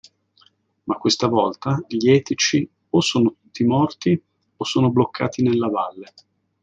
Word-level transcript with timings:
Ma 0.85 0.95
questa 0.95 1.27
volta 1.27 1.85
gli 1.87 2.09
Etici 2.09 2.67
o 2.89 3.01
sono 3.01 3.35
tutti 3.39 3.63
morti 3.63 4.19
o 4.57 4.63
sono 4.63 4.89
bloccati 4.89 5.43
nella 5.43 5.67
valle. 5.69 6.13